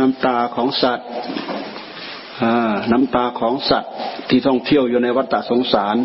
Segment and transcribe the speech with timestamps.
[0.00, 1.08] น้ำตาของสัตว์
[2.92, 3.92] น้ำตาของสัตว์
[4.28, 5.96] ที่ท่องเที่ยวอยู่ในวัฏสงสาร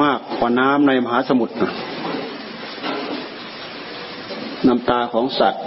[0.00, 1.54] มากกว่าน้ำในมหาสมุทร
[4.66, 5.62] น้ำตาของสัตว์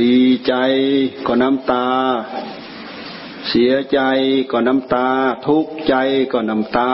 [0.00, 0.54] ดีใจ
[1.26, 1.86] ก็น้ำตา
[3.48, 4.00] เสียใจ
[4.50, 5.06] ก็น้ำตา
[5.46, 5.94] ทุกข์ใจ
[6.32, 6.90] ก็น้ำตา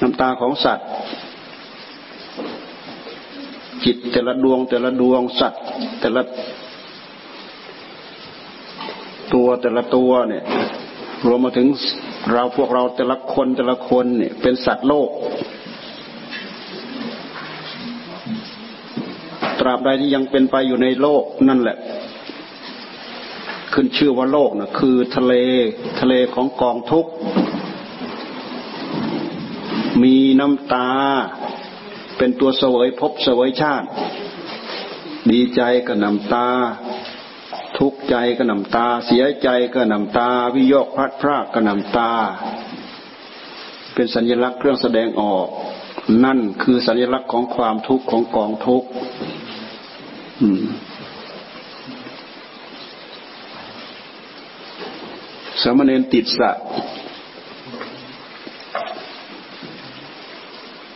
[0.00, 0.86] น้ำตาของสัตว์
[3.84, 5.62] จิตแต่ละดวง แต่ละดวงสัตว์
[6.00, 6.22] แต่ละ
[9.34, 10.44] ตัวแต่ละตัวเนี่ย
[11.26, 11.68] รวมมาถึง
[12.32, 15.10] เราพวกเราแต่ละคนแต่ละคนเนี่ยเป็นสัตว์โลก
[19.60, 21.76] ตราบใดที่ยังเป็นไปอยู่ในโลกนั่นแหละ
[23.72, 25.34] ขึ้นชื่อว่าโลกนะคือทะเล
[26.00, 27.12] ทะเลของกองทุกข์
[30.02, 30.88] มีน้ำตา
[32.22, 33.86] เป็นตัวเสวยพบเสวยชาติ
[35.32, 36.48] ดีใจก็นำตา
[37.78, 42.12] ทุกข์ใจก็นำตา เสียใจก็นำตา วิโยคพลัดพรากก็นำตา
[43.94, 45.46] เป็นสัญลักษณ์เครื่องแสดงออก
[46.24, 48.88] นั่นคือสัญลักษณ์ของความทุกข์ของกองทุกข์
[55.62, 56.50] สมณเณรติดสะ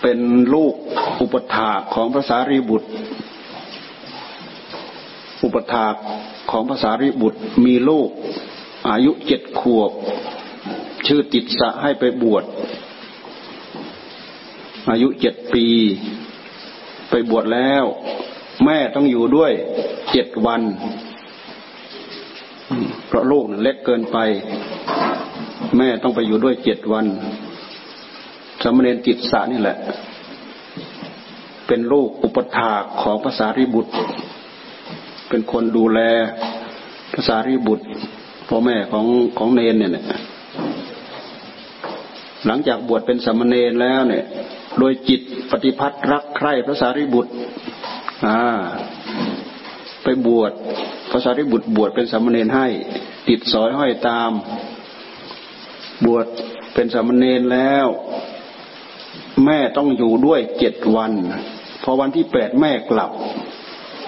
[0.02, 0.20] เป็น
[0.54, 0.74] ลูก
[1.34, 2.88] ปถาของภาษารีบุตร
[5.42, 5.86] อุปถา
[6.50, 8.10] ของภาษารีบุตรมีลูก
[8.88, 9.90] อายุเจ็ดขวบ
[11.06, 12.44] ชื่อติดสะให้ไปบวช
[14.90, 15.66] อายุเจ็ดปี
[17.10, 17.84] ไปบวชแล้ว
[18.64, 19.52] แม่ต้องอยู่ด้วย
[20.12, 20.62] เจ็ดวัน
[23.06, 24.18] เพราะลูกเล็กเกินไป
[25.76, 27.06] แม่ต้องไปอยู่ด้วยเจ็ดวัน
[28.62, 29.76] สมณเณรจิตสานี่แหละ
[31.66, 33.92] เป็นลูกอุปถาของภาษาริบุตร
[35.28, 36.00] เป็นคนดูแล
[37.14, 37.84] ภาษาริบุตร
[38.48, 39.06] พ่อแม่ของ
[39.38, 40.04] ของเนนเนี่ย
[42.46, 44.24] หลังจากบวชเป็นสมณเณรแล้วเนี่ย
[44.78, 47.32] โดยจิตปฏิพัทธ์รักใคร่ภาษาริบุตร
[50.02, 50.52] ไปบวช
[51.10, 52.66] พระสารีบุตร บวชเป็นสามเณรให้
[53.28, 54.30] ติดสอยห้อยตาม
[56.06, 56.26] บวช
[56.74, 57.86] เป็นสามเณรแล้ว
[59.44, 61.12] แม่ต้องอยู่ด้วยเจ็ดวัน
[61.84, 63.10] พอวันที่แปดแม่กลับ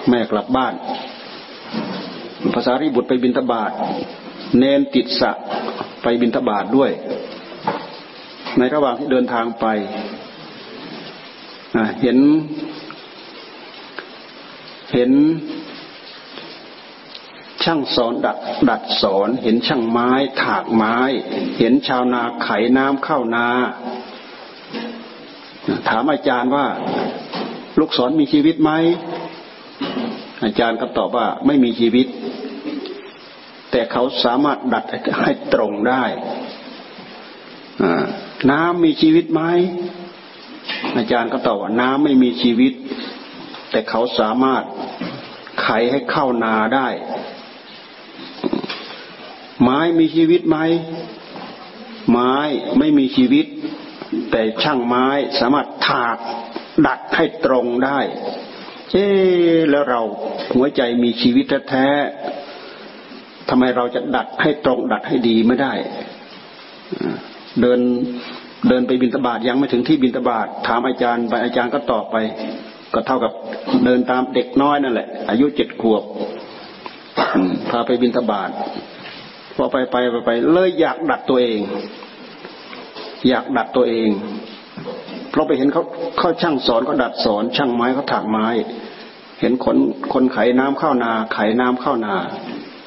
[0.09, 0.73] แม่กลับบ้าน
[2.53, 3.71] ภาษารีบุตรไปบินทบาท
[4.57, 5.31] เนนติดสะ
[6.03, 6.91] ไปบินทบาทด้วย
[8.57, 9.65] ในระหว่างที่เดินทางไป
[12.01, 12.17] เห็น
[14.93, 15.11] เห็น
[17.63, 18.37] ช่างสอนดัด
[18.69, 20.09] ดัดสอนเห็นช่างไม้
[20.43, 20.95] ถากไม้
[21.59, 23.47] เห็นชาวนาไขน้ำเข้านา
[25.89, 26.65] ถามอาจารย์ว่า
[27.79, 28.71] ลูกศรมีชีวิตไหม
[30.43, 32.07] อาจารย์ก็ตอบว่าไม่มีชีวิต
[33.71, 34.83] แต่เขาสามารถดัด
[35.23, 36.03] ให้ตรงได้
[38.51, 39.41] น้ำมีชีวิตไหม
[40.97, 42.73] อาจารย์ก็ตอบว่าน้ำไม่มีชีวิต
[43.71, 44.63] แต่เขาสามารถ
[45.61, 46.87] ไขให้เข้านาได้
[49.61, 50.57] ไม้มีชีวิตไหม
[52.11, 52.33] ไม้
[52.77, 53.45] ไม่มีชีวิต
[54.31, 55.07] แต่ช่างไม้
[55.39, 56.17] สามารถถาก
[56.85, 57.99] ดัดให้ตรงได้
[58.91, 59.05] เอ๊
[59.69, 60.01] แล้วเรา
[60.55, 61.87] หัวใจมีชีวิตแท้
[63.49, 65.73] ทำไมเราจะดัดให้ตรง ดัดให้ดีไม่ได้
[67.61, 67.79] เดิน
[68.69, 72.15] เดินไปบินตบาทยังไม่ถึงที่บินตบาทถามอาจารย์ไปอาจารย์ก็ตอบไป
[72.93, 73.31] ก็เท่ากับ
[73.85, 76.03] เดินตามเด็กน้อยนั่นแหละ อายุเจ็ดขวบ
[77.69, 78.49] พาไปบินทบาท
[79.55, 81.61] พอไปไปไปไปเลยอยากดัดตัวเอง
[83.29, 84.09] อยากดัดตัวเอง
[85.37, 85.83] เราไปเห็นเขา
[86.19, 88.45] เขาช่างสอนเขาดัดสอน ช่างไม้เขาถากไม้
[89.39, 89.77] เห็นคน
[90.13, 92.15] คนไขน้ำเข้านา ไขน้ำเข้านา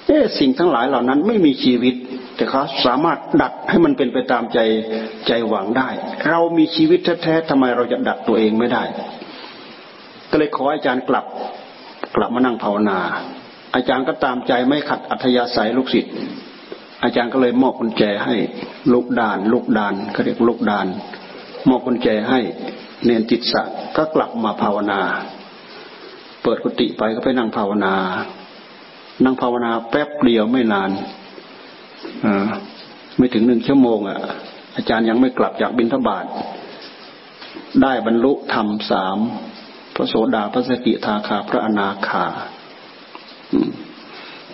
[0.06, 1.94] เอ๊สิ่งทั้งหลายเหล่านั้นไม่มีชีวิต
[2.37, 4.59] แต่เขาสามารถดัดให้มันเป็นไปตามใจ
[5.27, 5.88] ใจหวังได้
[6.31, 8.82] เรามีชีวิตแท้ๆทำไมเราจะดัดตัวเองไม่ได้
[10.31, 11.25] ก็เลยขออาจารย์กลับ
[12.17, 12.99] กลับมานั่งภาวนา
[13.75, 16.12] อาจารย์ก็ตามใจไม่ขัดอัธยาศัยลูกศิษย์
[17.05, 18.35] อาจารย์ก็เลยมอบกุญแจให้
[18.93, 20.87] ลูกดาน ลูกดานเขาเรียกลูกดาน
[21.69, 22.41] มอบกุญแจให้
[23.05, 23.62] เนียนจิตสะ
[23.97, 25.01] ก็กลับมาภาวนา
[26.43, 27.95] เปิดกุฏิไปก็ไปนั่งภาวนา
[29.25, 30.91] นั่งภาวนาแป๊บเดียวไม่นาน
[32.25, 32.27] อ
[33.17, 34.19] ไม่ถึงหนึ่งชั่วโมงอะ
[34.77, 36.25] อาจารย์ยังไม่กลับจากบิณฑบาต
[37.83, 39.19] ได้บรรลุธรรมสาม
[39.95, 42.25] พระโสดาพระสกิทาคาพระอนาคา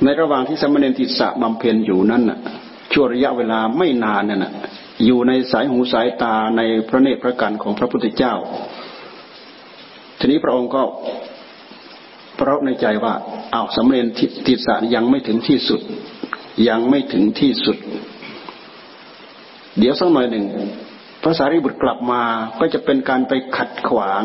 [0.02, 2.38] ในระหว่างที่สมณเณรติสะบำเพ็ญอยู่นั้นน่ะ
[2.92, 4.52] ช่วงระยะเวลาไม่นานนั่นน่ะ
[5.04, 8.34] อยู่ในสายหูสายตาในพระเนตรพระกันของพระพุทธเจ้า
[10.18, 10.82] ทีนี้พระองค์ก็
[12.36, 13.14] เพราะในใจว่า
[13.54, 14.04] อ้าวสำเร็จ
[14.46, 15.80] ทิศะยังไม่ถึงที่สุด
[16.68, 17.76] ยังไม่ถึงที่สุด
[19.78, 20.44] เดี๋ยวสักหน่อยหนึ่ง
[21.22, 22.22] พระสารีบุตรกลับมา
[22.58, 24.22] ก็จะเป็นการไปขัดขวาง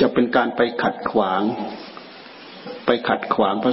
[0.00, 1.42] จะเป็นการไปขัดขวาง
[2.86, 3.72] ไปขัดขวางพระ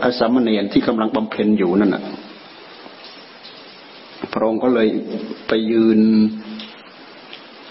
[0.00, 2.02] พระสามเณรที่กำลังบำเพ็ญอยู่นั่นน่ะ
[4.38, 4.88] ระองค์ก็เลย
[5.48, 6.00] ไปยืน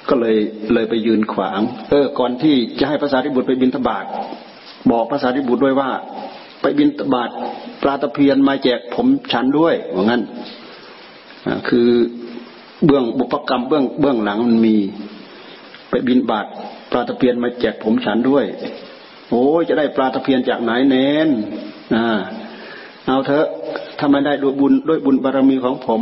[0.10, 0.36] ก็เลย
[0.74, 1.60] เลยไปยืนขวาง
[1.90, 4.06] เออ ก่อนที่จะให้ภาษาริบุตรไปบินทบาท
[4.92, 5.90] บอกภาษาริบุตรด้วยว่า
[6.62, 7.30] ไปบินทบาท
[7.82, 10.22] ปลาตะเพียนมาแจกผมฉันด้วยว่างั้น
[11.68, 11.90] คือ
[12.86, 14.76] เบื้องบุพกรรมเบื้องเบื้องหลังมันมี
[15.90, 16.46] ไปบินบาท
[16.92, 18.46] ปลาตะเพียนมาแจกผมฉันด้วย
[19.30, 21.30] โอ้จะได้ปลาตะเพียนจากไหนเน้น
[21.96, 22.08] อ่า
[23.08, 23.48] เอาเถอะ
[24.00, 26.02] ถ้าไมได้ด้วยบุญด้วยบุญบารมีของผม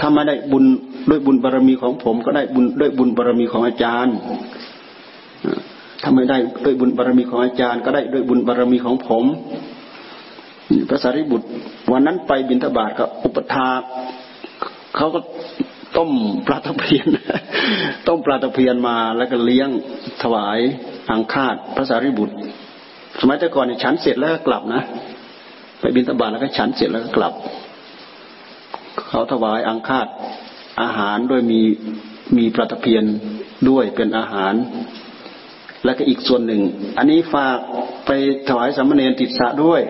[0.00, 0.64] ถ้าไม่ได้บุญ
[1.10, 4.14] ด้วยบุญบารมีของผม ก็ได้บุญด้วยบุญบารมีของอาจารย์
[6.02, 9.24] ถ้าไม่ได้ด้วยบุญบารมีของอาจารย์ ก็ได้ด้วยบุญบารมีของผม
[10.88, 11.46] พระสารีบุตร
[11.92, 13.68] วันนั้นไปบิณฑบาตกับอุปถา
[14.96, 15.20] เขาก็
[15.96, 16.10] ต้ม
[16.46, 17.06] ปลาตะเพียน
[18.08, 19.68] ต้มปลาตะเพียนมาแล้วก็เลี้ยง
[20.22, 20.58] ถวาย
[21.10, 22.34] อังคาดพระสารีบุตร
[23.20, 24.82] สมัยแต่ก่อนเนี่ยฉันเสร็จแล้วก็กลับนะ
[25.80, 27.32] ไปบิณฑบาตแล้วก็ฉันเสร็จแล้วก็กลับ
[29.08, 30.06] เขาถวายอังคาด
[30.82, 31.60] อาหารด้วยมี
[32.36, 33.04] มีปลาตะเพียน
[33.68, 34.54] ด้วยเป็นอาหาร
[35.84, 36.62] แล้วก็อีกส่วนหนึ่ง
[36.98, 37.58] อันนี้ฝาก
[38.06, 38.10] ไป
[38.48, 39.80] ถวายสามเณรติดสะด้วย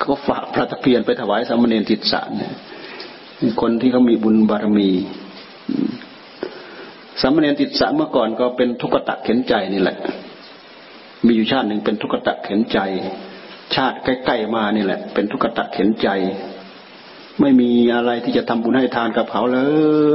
[0.00, 2.52] เขาฝากปลาตะเพียนไปถวายสามเณรติดสะเนี่ย
[3.60, 4.90] คนที่เขามีบุญบารมี
[7.20, 9.96] สามเณรติดสะเมื่อก่อนก็เป็นทุกขตะเข็นใจนี่แหละ
[11.26, 12.78] มีอยู่ชาติหนึ่งเป็นทุกขตะเข็นใจ
[13.74, 16.08] ชาติใกล้ๆมานี่แหละ เป็นทุกขตะเข็นใจ
[17.40, 19.60] ไม่มีอะไรที่จะทำบุญให้ทานกับเขาเล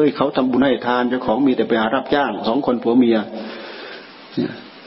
[0.05, 3.17] ย เขาทำบุญให้ทานเจ้าของมีแต่ไปหารับจ้างสองคนผัวเมีย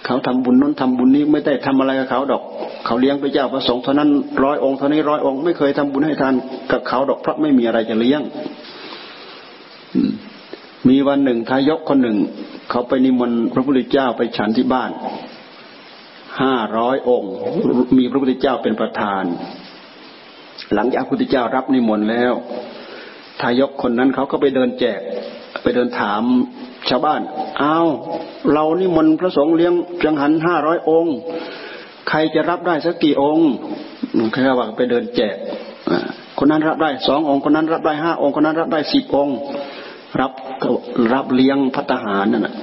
[0.06, 2.43] เขาทำบุญนั้นทำบุญนี้ไม่ได้ทำอะไรกับเขาดอก
[2.87, 4.11] เขาเลี้ยงพระเจ้าพระสงฆ์เท่านั้น
[4.44, 6.35] ร้อยองค์เท่านี้ร้อยองค์ไม่เคยทำบุญให้ทาน
[6.73, 8.21] กับเขาดอกเพราะไม่มีอะไรจะเลี้ยง
[10.89, 12.17] มีวันหนึ่งทายกคนหนึ่ง
[12.71, 14.91] เขาไปนิมนต์พระพุทธเจ้าไปฉันที่บ้าน
[16.41, 17.32] ห้าร้อยองค์
[17.99, 19.25] มีพระพุทธเจ้าเป็นประธาน
[20.75, 22.32] หลังจากพุทธเจ้ารับนิมนต์แล้ว
[23.41, 25.00] ทายกคนนั้นเขาก็ไปเดินแจก
[25.62, 26.23] ไปเดินถาม
[26.88, 27.20] ชาวบ้าน
[27.62, 27.88] อ้าว
[28.53, 29.73] เรานิมนต์พระสงฆ์เลี้ยง
[30.05, 31.17] จังหันห้าร้อยองค์
[32.08, 33.50] ใครจะรับได้สักกี่องค์
[34.32, 35.37] แค่ว่าไปเดินแจก
[36.38, 39.37] คนนั้นรับได้สององค์ คนนั้นรับได้ห้าองค์ คนนั้นรับได้สิบองค์
[40.20, 40.32] รับ
[41.14, 42.55] รับเลี้ยงพัตหารนั่นแหละ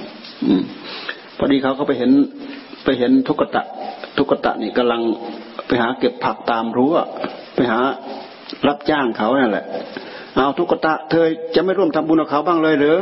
[1.38, 2.10] พอดีเขาก็ไปเห็น
[2.84, 3.62] ไปเห็นทุกตะ
[4.16, 5.00] ทุกตะนี่กำลัง
[5.66, 6.94] ไปหาเก็บผักตามรั้ว
[7.54, 7.80] ไปหา
[8.66, 9.66] รับจ้างเขานั่นแหละ
[10.36, 12.98] เอาทุกตะ เธอจะไม่ร่วมทำบุญกับเขาบ้างเลยหรือ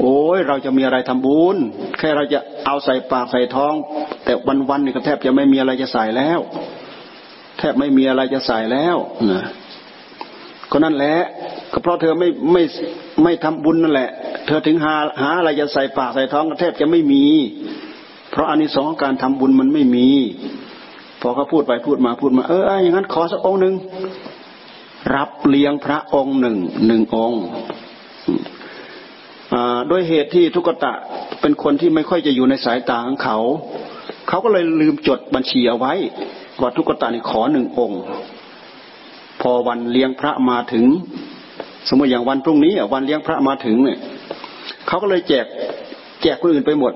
[0.00, 1.56] โอ้ยเราจะมีอะไรทำบุญ
[1.98, 3.74] แค่เราจะเอาใส่ปากใส่ท้อง
[4.24, 6.38] แต่วันวันนี่ก็แทบจะไม่มีอะไรจะใส่แล้ว
[7.58, 8.96] แทบไม่มีอะไรจะใส่แล้ว
[9.30, 9.44] นะ
[10.70, 11.16] ก็นั่นแหละ
[11.72, 12.62] ก็เพราะเธอไม่ไม่
[13.22, 14.10] ไม่ทำบุญนั่นแหละ
[14.46, 17.24] เธอถึงหาหาอะไรจะใส่ปากใส่ท้องก็แทบจะไม่มี
[18.30, 20.08] เพราะอันนี้สองการทำบุญมันไม่มี
[21.26, 23.74] พอเขาพูดไปพูดมาพูดมา เอออย่างนั้นขอสักองค์หนึ่ง
[25.14, 26.56] รับเลี้ยงพระองค์หนึ่ง
[26.86, 27.42] หนึ่งองค์
[29.90, 30.92] ด้วยเหตุที่ทุกตะ
[31.40, 33.38] เป็นคนที่ไม่ค่อยจะอยู่ในสายตาของเขา
[34.28, 35.92] เขาก็เลยลืมจดบัญชีเอาไว้
[36.60, 38.00] ว่าทุกตะนี่ขอหนึ่งองค์
[39.40, 40.84] พอวันเลี้ยงพระมาถึง
[41.88, 43.98] สมมติอย่างวันพรุ่งนี้วันเลี้ยงพระมาถึงเนี่ย
[44.86, 45.46] เขาก็เลยแจก
[46.22, 46.92] แจกคนอื่นไปหมด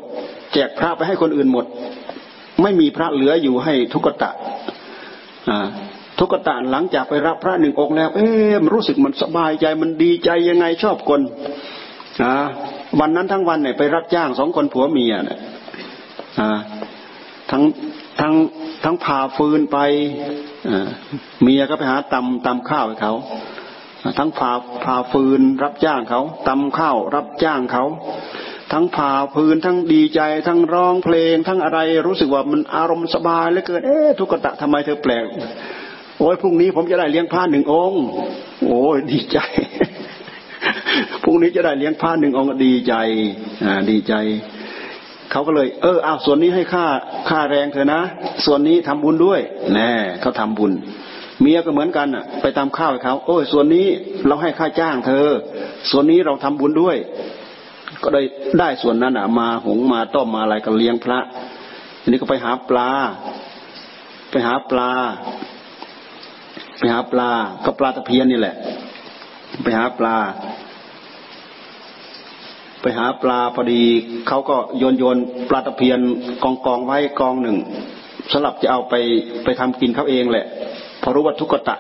[0.54, 1.66] แจกพระไปให้คนอื่นหมด
[2.62, 4.30] ไม่มีพระเหลืออยู่ให้ทุกตะ
[6.18, 11.20] ทุกตะหลังจากไปรับพระหนึ่งองค์แล้ว เอ๊ะมันรู้สึกมันสบายใจมันดีใจยังไงชอบคน
[13.00, 15.38] วันนั้นทั้งวันเนี่ยไปรับจ้างสองคนผัวเมียเนี่ย
[17.50, 17.62] ทั้ง
[18.20, 18.34] ทั้ง
[18.84, 19.78] ทั้งพาฟืนไป
[21.42, 23.14] เมียก็ไปหาตำตำข้าวให้เขา
[24.18, 24.52] ทั้งพา
[24.84, 27.84] พาฟืนรับจ้างเขาตำข้าวรับจ้างเขา
[28.72, 35.24] ทั้งผ่าพื้นทั้งดีใจ ทั้งร้องเพลง ทั้งอะไรรู้สึกว่ามันอารมณ์สบายเหลือเกินเอ๊ะทุกตะทำไมเธอแปลก
[36.18, 38.02] โอ้ยพรุ่งนี้ผมจะได้เลี้ยงพระหนึ่งองค์
[38.66, 39.38] โอ้ยดีใจ
[41.22, 42.94] พรุ่งนี้จะได้เลี้ยงพระหนึ่งองค์ดีใจ
[43.64, 44.14] อ่าดีใจ
[45.30, 46.86] เขาก็เลย เออเอาส่วนนี้ให้ค่า
[47.28, 48.00] ค่าแรงเธอนะ
[48.44, 49.40] ส่วนนี้ทำบุญด้วย
[49.74, 50.72] แน่เขาทำบุญ
[51.40, 53.86] เมียก็เหมือนกันอะ ไปตามข้าวให้เขาโอ้ยส่วนนี้
[54.26, 55.26] เราให้ค่าจ้างเธอ
[55.90, 56.96] ส่วนนี้เราทำบุญด้วย
[58.02, 58.22] ก็ได้
[58.58, 61.18] ได้ส่วนนั้นอะมาหงมาต้มมาอะไรก็เลี้ยงพระ
[62.02, 62.88] ทีนี้ก็ไปหาปลา
[64.30, 64.90] ไปหาปลา
[66.78, 67.30] ไปหาปลา
[67.64, 68.54] ก็ปลาตะเพียนนี่แหละ
[69.62, 70.16] ไปหาปลา
[72.80, 73.82] ไปหาปลาพอดี
[74.28, 75.16] เขาก็โยนโยน
[75.48, 76.00] ปลาตะเพียน
[76.42, 77.56] กองกองไว้กองหนึ่ง
[78.32, 78.94] สลับจะเอาไป
[79.44, 80.46] ไปทำกินเขาเองแหละ
[81.02, 81.76] พอรู้ว่าทุกขตะ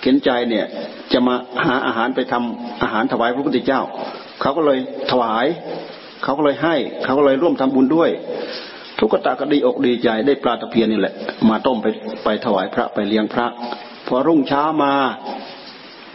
[0.00, 0.66] เข็นใจเนี่ย
[1.12, 3.82] จะมาหาอาหารไปทำอาหารถวายพระพุทธเจ้า
[4.40, 4.78] เขาก็เลย
[5.10, 5.46] ถวาย
[6.22, 8.10] เขาก็เลยให้ เขาก็เลยร่วมทำบุญด้วย
[8.98, 11.14] ทุกตะก็ดีอกดีใจได้ปลาตะเพียนนี่แหละ
[11.48, 11.86] มาต้มไป
[12.24, 13.46] ไปถวายพระไปเลี้ยงพระ
[14.06, 14.92] พอรุ่งเช้ามา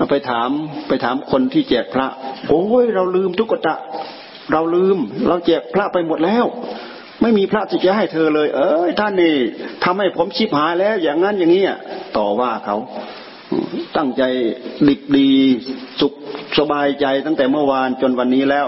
[0.10, 0.50] ไปถาม
[0.88, 2.08] ไปถามคนที่แจกพระ
[2.48, 3.75] โอ้ยเราลืมทุกตะ
[4.51, 6.46] เราลืม เราแจกพระไปหมดแล้ว
[7.22, 9.36] ไม่มีพระที่จะให้เธอเลย เอ้ยท่านนี่
[9.84, 11.63] ทำให้ผมชิบหายแล้ว อย่างนั้นอย่างนี้
[12.17, 12.77] ต่อว่าเขา
[13.97, 14.23] ตั้งใจ
[14.87, 15.29] ดิบดี
[15.99, 16.13] สุข
[16.57, 18.67] สบายใจตั้งแต่เมื่อวานจนวันนี้แล้ว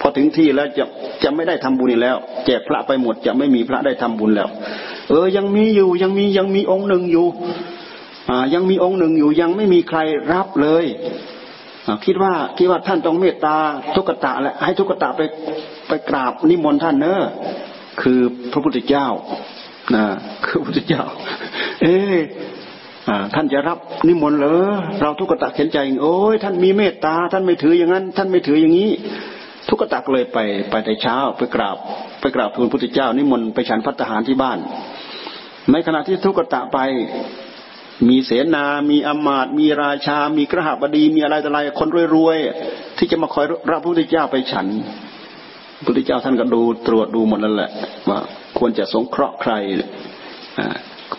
[0.00, 0.84] พอถึงที่แล้วจะ
[1.22, 4.48] จะไม่ได้ทำบุญแล้ว แจกพระไปหมดจะไม่มีพระได้ทำบุญแล้ว
[5.08, 7.26] เออยังมีอยู่ยังมียังมีองค์หนึ่งอยู่
[8.30, 9.98] อ่ายังมีองค์หนึ่งอยู่ยังไม่มีใคร
[10.32, 10.84] รับเลย
[12.06, 13.56] คิดว่าคิดว่าท่านต้องเมตตา
[13.94, 15.20] ทุกตะแหละให้ทุกตะไป
[15.88, 17.20] ไปกราบนิมนต์ท่านเนอะ
[18.02, 18.20] คือ
[18.52, 19.06] พระพุทธเจ้า
[19.94, 20.04] นะ
[20.44, 21.02] คือพระพุทธเจ้า
[21.82, 21.96] เอ๊
[23.34, 24.62] ท่านจะรับนิมนต์เหรอ
[25.00, 28.90] เราทุกตะเข็นใจโอ้ยท่านมีเมตตา ท่านไม่ถืออย่างนั้น ท่านไม่ถืออย่างนี้
[29.68, 30.38] ทุกตักเลยไป
[30.70, 31.76] ไปในเช้าไปกราบ
[32.20, 34.58] ไปกราบทูลพระพุทธเจ้า นิมนต์ไปฉันพัฒหารที่บ้าน
[35.72, 36.78] ในขณะที่ทุกตะไป
[38.08, 44.66] มีเสนา มีอมาตมีราชา มีกระหับดี มีอะไรต่ออะไร คนรวยๆ ที่จะมาคอยรับพระพุทธเจ้าไปฉัน
[45.76, 47.70] พระพุทธเจ้าท่านก็ดูตรวจดูหมดนั่นแหละ
[48.08, 48.18] ว่า
[48.58, 49.52] ควรจะสงเคราะห์ใคร
[50.58, 50.68] อ่า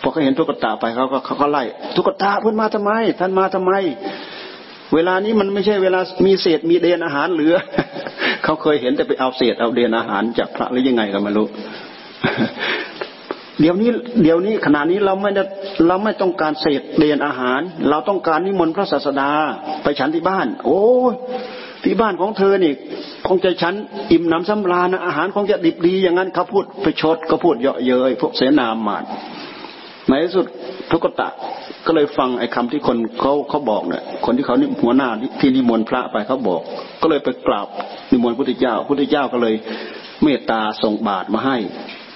[0.02, 1.62] พอเขาเห็นทุกตาไปเขาก็เขาก็ไล่
[1.96, 3.72] ทุกตาเพื่อนมาทำไม ท่านมาทำไม
[4.94, 7.54] เวลานี้มันไม่ใช่เวลามีเศษมีเดนอาหารเหลือ
[8.44, 11.46] เขาเคยเห็นแต่ไปเอาเศษเอาเดนอาหารจากพระหรือยังไงก็ไม่รู้
[13.60, 13.90] เดี๋ยวนี้
[14.22, 15.42] เดี๋ยวนี้ขณะนี้เราไม่ได้
[15.86, 19.30] เราไม่ต้องการเศษเดนอาหาร เราต้องการนิมนต์พระศาสดา
[19.82, 20.82] ไปฉันที่บ้าน โอ้
[21.84, 22.72] ที่บ้านของเธอนี่
[23.28, 23.74] คงจะฉัน
[24.12, 29.04] อิ่มน้ำสำราญอาหารคงจะดิบดีอย่างนั้นเขาพูดไปชดก็พูดเยาะเย้ยพวกเสนาหมาด
[30.08, 30.46] ในที่สุด
[30.90, 31.28] ทุกตะ
[31.86, 35.08] ก็เลยฟังไอ้คาที่คนเขาเขาบอกเนี่ยคนที่เขานี่หัวหน้า
[35.40, 36.60] ที่นิมนต์พระไปเขาบอก
[37.02, 37.66] ก็เลยไปกราบ
[38.12, 39.54] นิมนต์พุทธเจ้าพุทธเจ้าก็เลย
[40.22, 41.56] เมตตาส่งบาตรมาให้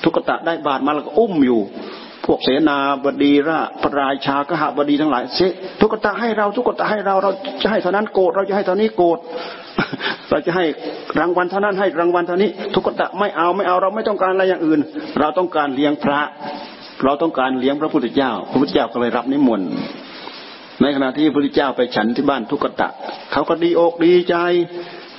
[0.02, 1.60] ทุกตะได้บาตรมาแล้วก็อุ้มอยู่
[2.26, 5.38] พวกเสนาบดีราพระราชากหบดีทั้งหลายเส
[5.80, 7.30] ทุกตะให้เราทุกตะให้เราเรา
[7.62, 9.18] จะให้เท่านั้นโกรธเราจะให้เท่านี้โกรธ
[10.30, 10.64] เราจะให้
[11.18, 14.80] รางวัลเท่านั้นให้รางวัลเท่านี้ ทุกตะไม่เอาไม่เอาเราไม่ต้องการอะไรอย่างอื่น
[15.20, 16.20] เราต้องการเลี้ยงพระ
[17.04, 19.70] เราต้องการเลี้ยงพระพุทธเจ้า พระพุทธเจ้าก็เลยรับนิมนต์
[20.80, 22.88] ในขณะที่พระพุทธเจ้าไปฉันที่บ้านทุกตะ
[23.32, 24.36] เขาก็ดีอกดีใจ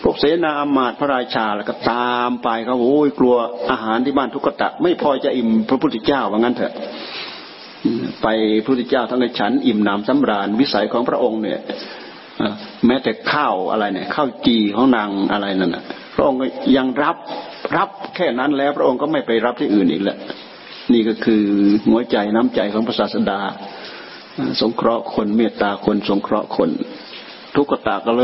[0.04, 3.36] พวกเสนาอามาตพระราชาแล้วก็ตามไปเขาโอ้ยกลัว
[3.72, 6.74] อาหารที่บ้านทุกตะ ไม่พอจะอิ่มพระพุทธเจ้าว่างั้นเถอะ
[8.22, 8.28] ไป
[8.64, 11.60] พระพุทธเจ้าทั้งในฉันอิ่มหนำสำราญวิสัยของพระองค์เนี่ย
[12.86, 15.84] แม้แต่ข้าวอะไรเนี่ยข้าวจีของนางอะไรนั่นนะ
[16.16, 16.40] พระองค์
[16.78, 17.18] ยังรับ
[17.78, 20.18] รับแค่นั้นแล้วพระองค์ก็ไม่ไปรับที่อื่นอีกแล้ว
[20.94, 21.44] นี่ก็คือ
[21.88, 23.40] หัวใจน้ำใจของพระศาสดา
[24.62, 26.70] สงเคราะห์คนเมตตาคนสงเคราะห์คน
[27.56, 28.24] ทุกตาก็เล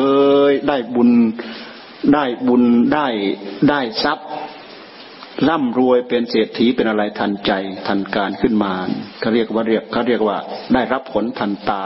[0.51, 1.10] ย ได้บุญ
[2.13, 2.63] ได้บุญ
[2.94, 3.08] ได้
[3.70, 4.27] ได้ทรัพย์
[5.48, 7.51] ร่ำรวยเป็นเศรษฐีเป็นอะไรทันใจ
[7.88, 8.74] ทันการขึ้นมา
[9.20, 10.38] เขาเรียกว่าเรียกเขาเรียกว่า
[10.74, 11.84] ได้รับผลทันตา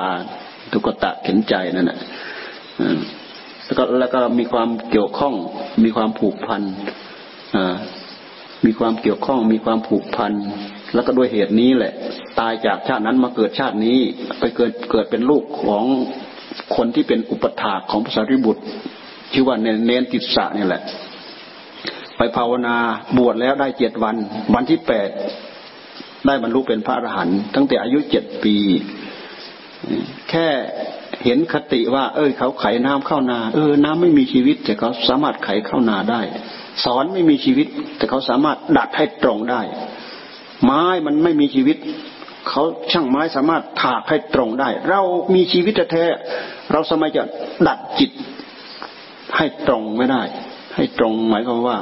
[0.71, 1.99] ทุกตะเห็นใจนั่นแหละ
[3.65, 5.33] แล้วก็แล้วก็มีความเกี่ยวข้อง
[5.83, 6.61] มีความผูกพัน
[8.65, 10.33] มีความเกี่ยวข้องมีความผูกพัน
[10.93, 11.93] แล้วก็ด้วยเหตุนี้แหละ
[12.39, 13.99] ตายจากชาตินั้นมาเกิดชาตินี้
[14.39, 15.83] ไปเกิดเกิดเป็นลูกของ
[16.75, 18.63] คนที่เป็นอุปถากของพระสารีบุตร
[19.33, 20.81] ชื่อว่าเนเนติสะนี่แหละ
[22.17, 22.75] ไปภาวนา
[23.17, 24.15] บวชแล้วได้เจ็ดวัน
[24.53, 25.09] วันที่แปด
[26.25, 28.55] ได้บรรลุเป็นพระอรหันต์ตั้งแต่อายุเจ็ดปี
[30.29, 30.47] แค่
[31.23, 36.21] เห็นคติว่า เอ้ยเขาไขน้ำเข้านา เออ น้ำไม่มีชีวิตแต่เขาสามารถไขเข้านาได้
[36.83, 37.67] สอนไม่มีชีวิต
[37.97, 39.61] แต่เขาสามารถดัดให้ตรงได้
[40.63, 41.77] ไม้มันไม่มีชีวิต
[42.49, 45.01] เขาช่างไม้สามารถถากให้ตรงได้ เรา
[45.35, 46.05] มีชีวิตแท้
[46.71, 47.23] เราสมัยจะ
[47.67, 48.11] ดัดจิต
[49.37, 50.21] ให้ตรงไม่ได้
[50.75, 51.77] ให้ตรงหมายความว่า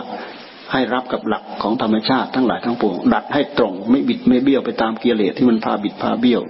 [0.72, 6.42] ให้รับกับหลักของธรรมชาติทั้งหลายทั้งปวงดัดให้ตรงไม่บิดไม่เบี้ยวไปตามกิเลสที่มันพาบิดพาเบี้ยว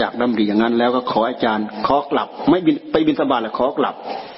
[0.00, 3.94] จากดำริอย่างนั้นแล้วก็ขออาจารย์ขอกลับ ไม่บินไปบินสบายแล้วขอกลับ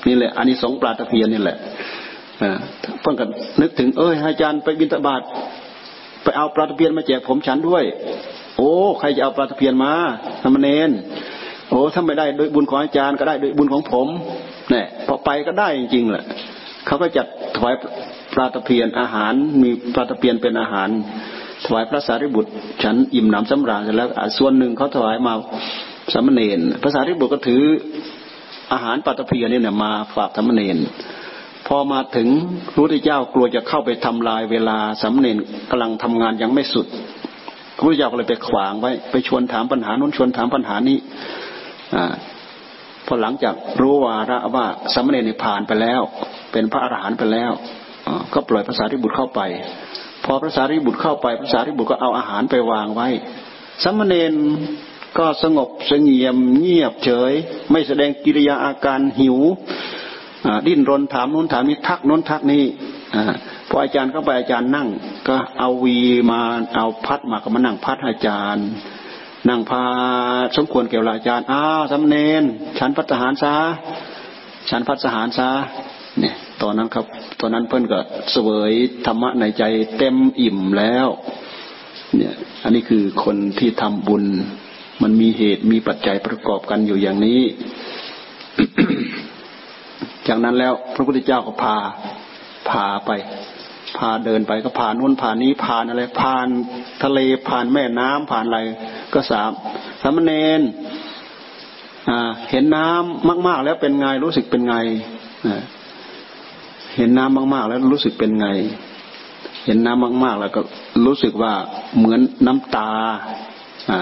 [0.07, 1.57] นี่แหละอันนี้สงปลาตะเพียนนี่แหละ
[3.01, 3.29] เพิ่งกัน
[3.61, 5.23] นึกถึง เอ้ยอาจารย์ไปบินตบาท
[6.23, 7.85] ไปเอาปลาตะเพียนมาแจกผมฉันด้วย
[8.57, 9.93] โอ้ใครจะเอาปลาตะเพียนมา
[10.43, 10.91] ทำมเนน
[11.71, 14.09] โอ้ถ้าไม่ได้โดยบุญของอาจารย์ก็ได้โดยบุญของผม
[14.71, 16.25] เนี่ยพอไปก็ได้จริงๆแหละ
[16.87, 17.27] เขาก็จัด
[17.57, 17.75] ถวาย
[18.35, 20.89] ปลาตะเพียนอาหาร มีปลาตะเพียนเป็นอาหาร
[21.65, 22.51] ถวายพระสารีบุตร
[22.83, 25.35] ฉันอิ่มหนำสำราญเสร็จแล้วส่วนหนึ่งเขาถวายมา
[26.13, 27.63] สามเณรพระสารีบุตรก็ถือ
[28.73, 30.79] อาหารปลาตะเพียนเนี่ยมาฝากสามเณร
[31.67, 32.29] พอมาถึง
[32.73, 35.39] พระพุทธเจ้ากลัวจะเข้าไปทำลายเวลาสำเนน
[35.71, 36.87] กำลังทำงานยังไม่สุด
[37.77, 40.99] พระพุทธเจ้าก็เลยไปขวางไว้ ไปชวนถามปัญหานู้นชวนถามปัญหานี้
[41.95, 41.97] อ
[43.07, 46.01] พอหลังจากรู้วาระว่าสมณเณรผ่านไปแล้ว
[46.53, 47.53] เป็นพระอรหันต์ไปแล้ว
[48.35, 49.41] ก็ปล่อยภาษาริบุตรเข้าไป
[50.25, 53.09] พอภาษาริบุตรเข้าไปภาษาริบุตรก็เอาอาหารไปวางไว้
[53.83, 54.33] สมณเณร
[55.19, 57.33] ก็สงบสงเงียมเงียบเฉย
[57.71, 59.39] ไม่แสดงกิริยาอาการหิว
[60.67, 62.65] ดิ้นรนถามนู้นถามนี้ทักนู้นทักนี้
[63.69, 64.89] พออาจารย์เข้าไปอาจารย์นั่ง
[65.29, 65.99] ก็เอาวี
[66.31, 66.41] มา
[66.75, 68.67] เอาพัดมาก็มานั่งพัดอาจารย์
[69.49, 69.83] นั่งพา
[70.57, 72.43] สมควรเกี่ยวกับอาจารย์อ้าวสำเนน
[72.79, 73.55] ฉันพัฒหารซา
[74.71, 75.49] ฉันพัฒหารซา
[76.21, 77.05] เนี่ยตอนนั้นครับ
[77.41, 77.99] ตอนนั้นเพื่อนก็
[78.33, 78.73] เสวย
[79.07, 79.65] ธรรมะในใจ
[79.99, 81.07] เต็มอิ่มแล้ว
[82.17, 84.25] เนี่ยอันนี้คือคนที่ทำบุญ
[85.03, 87.41] มันมีเหตุมีปัจจัยประกอบกันอยู่อย่างนี้
[90.29, 91.77] จากนั้นแล้วพระพุทธเจ้าก็พา
[92.71, 93.11] พาไป
[93.99, 96.47] พาเดินไปก็ผ่านนู้นผ่านนี้ผ่านอะไร ผ่าน
[97.03, 98.61] ทะเลผ่านแม่น้ำผ่านอะไร
[99.15, 99.51] ก็สาม
[100.01, 100.61] สามเณร
[102.51, 104.77] เห็นน้ำมาก ๆ แล้วเป็นไงรู้สึกเป็นไง
[106.97, 108.47] เห็นน้ำมาก ๆ แล้วรู้สึกเป็นไง
[109.65, 110.61] เห็นน้ำมาก ๆ แล้วก็
[111.07, 111.53] รู้สึกว่า
[111.97, 112.91] เหมือนน้ำตา
[113.91, 114.01] อ่า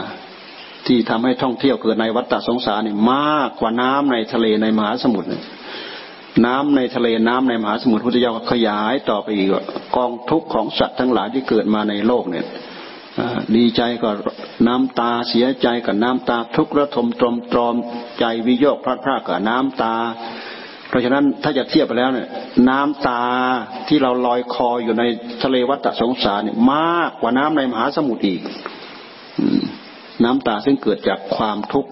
[0.86, 5.28] ที่ทำให้ท่องเที่ยวเกิดในวัฏฏสงสารนี่มากกว่าน้ำในทะเลในมหาสมุทร
[6.46, 9.48] น้ำในทะเลน้ำในมหาสมุทรพุทธเจ้าขยายต่อไปอีก
[9.96, 12.46] กองทุกข์ของสัตว์ทั้งหลายที่เกิดมาในโลกเนี่ย
[13.56, 14.10] ดีใจก็
[14.66, 17.74] น้ำตาเสียใจกับน้ำตาทุกข์ระทมตรมตรอม
[18.18, 19.94] ใจวิโยคพลาดพลาดกับน้ำตา
[20.88, 22.28] เพราะฉะนั้นถ้าจะเทียบไปแล้วเนี่ย
[22.68, 23.22] น้ำตา
[23.88, 25.02] ที่เราลอยคออยู่ใน
[25.42, 28.40] ทะเลวัฏสงสารเนี่ยมากกว่าน้ำในมหาสมุทรอีก
[30.24, 31.90] น้ำตาซึ่งเกิดจากความทุกข์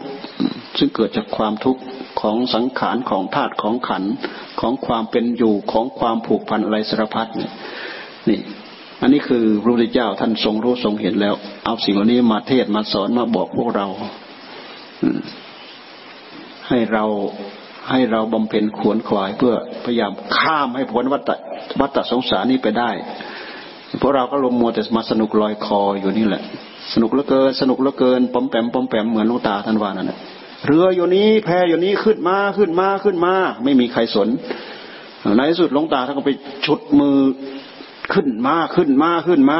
[0.78, 1.80] ซึ่งเกิดจากความทุกข์
[2.23, 4.05] ของสังขารของธาตุของขัน
[4.61, 7.50] ของความเป็นอยู่ของความผูกพันอะไรสารพัดเนี่ย
[8.29, 8.38] นี่
[9.00, 13.87] อันนี้คือพระพุทธเจ้าท่านทรงรู้ทรงเห็นแล้ว เอาสิ่งเหล่านี้มาเทศมาสอนมาบอกพวกเรา
[16.69, 17.04] ให้เรา
[17.91, 19.54] ให้เราบำเพ็ญขวนขวายเพื่อ
[19.85, 21.30] พยายามข้ามให้พ้นวัฏ
[21.80, 22.91] วัฏสงสารนี้ไปได้
[24.00, 26.43] พวกเราก็ลงมัวแต่มาสนุกลอยคออยู่นี่แหละ
[26.95, 30.19] สนุกเหลือเกิน สนุกเหลือเกินปอมแปมปอมแปมเหมือนลูกตาท่านว่านั่นแหละ
[30.66, 34.28] เรืออยู่นี้แพอยู่นี้ขึ้นมาขึ้นมาขึ้นมา ไม่มีใครสน
[35.36, 36.32] ในที่สุดหลวงตาท่านก็ไป
[36.66, 37.18] ชุดมือ
[38.14, 39.58] ขึ้นมาขึ้นมาขึ้นมา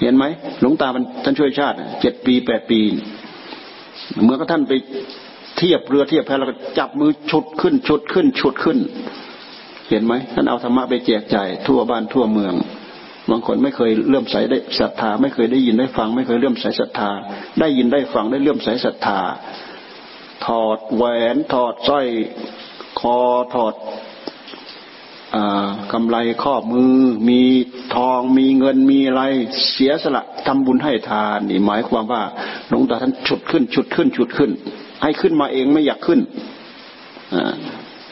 [0.00, 0.24] เห็นไหม
[0.60, 0.88] หลวงตา
[1.24, 2.80] ท่านช่วยชาติเจ็ดปีแปดปี
[4.24, 4.72] เมื่อก็ท่านไป
[5.58, 8.78] เทียบเรือเทียบแพแล้วก็จับมือชุดขึ้นชุดขึ้นชุดขึ้น
[9.88, 12.54] เห็นไหมท่านเอาธรรมะไปแจกจ่ายทั่วบ้านทั่วเมือง
[13.30, 17.10] บางคนไม่เคยเลื่อมใสได้ศรัทธา ไม่เคยได้ยินได้ฟัง ไม่เคยเลื่อมใสศรัทธา
[17.60, 19.18] ได้ยินได้ฟังได้เลื่อมใสศรัทธา
[20.46, 22.06] ถอดแหวนถอดสร้อย
[23.00, 23.16] คอ
[23.54, 23.74] ถอด
[25.34, 25.36] อ
[25.92, 26.94] กำไรข้อมือ
[27.28, 27.40] มี
[27.94, 29.22] ทองมีเงินมีอะไร
[29.70, 32.22] เสียสละทำบุญให้ทานนี่หมายความว่า
[32.68, 34.50] หลวงตาท่านฉุดขึ้นฉุดขึ้นฉุดขึ้น
[35.02, 36.20] ให้ขึ้นมาเองไม่อยากขึ้น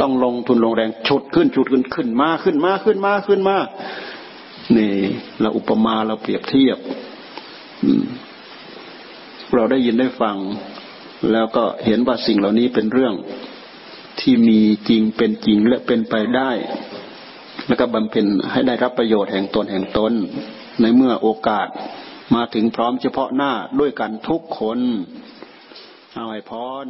[0.00, 3.56] ต้องลงทุนลงแรงฉุดขึ้นฉุดขึ้นขึ้นมาขึ้นมาขึ้นมาขึ้นมา
[4.76, 4.92] นี่
[5.40, 6.78] เราอุปมาเราเปรียบเทียบ
[9.54, 10.36] เราได้ยินได้ฟัง
[11.32, 13.14] แล้วก็เห็นว่าสิ่งเหล่านี้เป็นเรื่อง
[14.20, 16.50] ที่มีจริงเป็นจริงและเป็นไปได้
[17.66, 20.12] แล้วก็บำเพ็ญให้ได้รับประโยชน์แห่งตนแห่งตน
[20.80, 21.68] ในเมื่อโอกาส
[22.34, 24.78] มาถึงพร้อมเฉพาะหน้าด้วยกันทุกคน
[26.14, 26.52] เอาไว้พ
[26.84, 26.86] ร